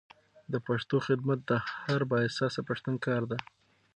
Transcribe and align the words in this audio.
د 0.51 0.53
پښتو 0.67 0.97
خدمت 1.07 1.39
د 1.49 1.51
هر 1.81 2.01
با 2.09 2.17
احساسه 2.25 2.61
پښتون 2.69 2.95
کار 3.05 3.21
دی. 3.31 3.39